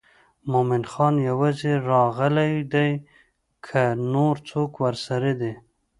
مومن 0.51 0.83
خان 0.91 1.15
یوازې 1.29 1.71
راغلی 1.91 2.53
دی 2.73 2.89
که 3.65 3.81
نور 4.13 4.35
څوک 4.49 4.71
ورسره 4.83 5.31
دي. 5.41 5.53